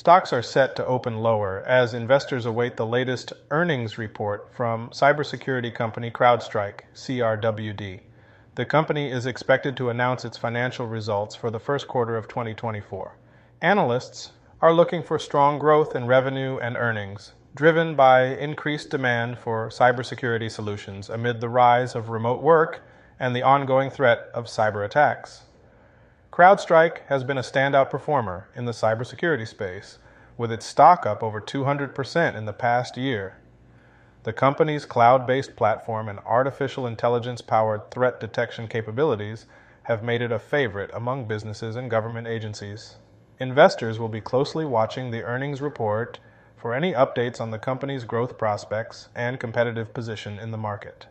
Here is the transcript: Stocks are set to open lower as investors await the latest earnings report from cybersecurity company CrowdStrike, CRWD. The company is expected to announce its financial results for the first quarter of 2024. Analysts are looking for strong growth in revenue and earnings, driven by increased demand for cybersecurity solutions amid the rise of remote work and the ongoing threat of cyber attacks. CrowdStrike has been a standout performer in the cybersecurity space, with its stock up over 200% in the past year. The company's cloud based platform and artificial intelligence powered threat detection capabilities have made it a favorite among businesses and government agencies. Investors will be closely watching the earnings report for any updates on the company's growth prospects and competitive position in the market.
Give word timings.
Stocks 0.00 0.32
are 0.32 0.40
set 0.40 0.76
to 0.76 0.86
open 0.86 1.18
lower 1.18 1.62
as 1.66 1.92
investors 1.92 2.46
await 2.46 2.78
the 2.78 2.86
latest 2.86 3.34
earnings 3.50 3.98
report 3.98 4.48
from 4.50 4.88
cybersecurity 4.88 5.74
company 5.74 6.10
CrowdStrike, 6.10 6.80
CRWD. 6.94 8.00
The 8.54 8.64
company 8.64 9.10
is 9.10 9.26
expected 9.26 9.76
to 9.76 9.90
announce 9.90 10.24
its 10.24 10.38
financial 10.38 10.86
results 10.86 11.36
for 11.36 11.50
the 11.50 11.60
first 11.60 11.86
quarter 11.86 12.16
of 12.16 12.28
2024. 12.28 13.18
Analysts 13.60 14.30
are 14.62 14.72
looking 14.72 15.02
for 15.02 15.18
strong 15.18 15.58
growth 15.58 15.94
in 15.94 16.06
revenue 16.06 16.56
and 16.56 16.78
earnings, 16.78 17.34
driven 17.54 17.94
by 17.94 18.22
increased 18.22 18.88
demand 18.88 19.38
for 19.38 19.68
cybersecurity 19.68 20.50
solutions 20.50 21.10
amid 21.10 21.42
the 21.42 21.50
rise 21.50 21.94
of 21.94 22.08
remote 22.08 22.40
work 22.40 22.80
and 23.18 23.36
the 23.36 23.42
ongoing 23.42 23.90
threat 23.90 24.30
of 24.32 24.46
cyber 24.46 24.82
attacks. 24.82 25.42
CrowdStrike 26.32 26.98
has 27.08 27.24
been 27.24 27.38
a 27.38 27.42
standout 27.42 27.90
performer 27.90 28.48
in 28.54 28.64
the 28.64 28.72
cybersecurity 28.72 29.48
space, 29.48 29.98
with 30.38 30.52
its 30.52 30.64
stock 30.64 31.04
up 31.04 31.24
over 31.24 31.40
200% 31.40 32.36
in 32.36 32.44
the 32.44 32.52
past 32.52 32.96
year. 32.96 33.36
The 34.22 34.32
company's 34.32 34.84
cloud 34.84 35.26
based 35.26 35.56
platform 35.56 36.08
and 36.08 36.20
artificial 36.20 36.86
intelligence 36.86 37.40
powered 37.40 37.90
threat 37.90 38.20
detection 38.20 38.68
capabilities 38.68 39.46
have 39.84 40.04
made 40.04 40.22
it 40.22 40.30
a 40.30 40.38
favorite 40.38 40.90
among 40.94 41.24
businesses 41.24 41.74
and 41.74 41.90
government 41.90 42.28
agencies. 42.28 42.94
Investors 43.40 43.98
will 43.98 44.08
be 44.08 44.20
closely 44.20 44.64
watching 44.64 45.10
the 45.10 45.24
earnings 45.24 45.60
report 45.60 46.20
for 46.56 46.74
any 46.74 46.92
updates 46.92 47.40
on 47.40 47.50
the 47.50 47.58
company's 47.58 48.04
growth 48.04 48.38
prospects 48.38 49.08
and 49.16 49.40
competitive 49.40 49.92
position 49.92 50.38
in 50.38 50.52
the 50.52 50.58
market. 50.58 51.06